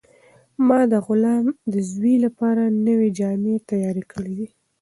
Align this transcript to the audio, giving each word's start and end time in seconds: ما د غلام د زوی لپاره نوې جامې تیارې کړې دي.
ما 0.67 0.79
د 0.91 0.93
غلام 1.07 1.45
د 1.73 1.75
زوی 1.91 2.15
لپاره 2.25 2.63
نوې 2.87 3.09
جامې 3.19 3.55
تیارې 3.69 4.03
کړې 4.11 4.33
دي. 4.39 4.47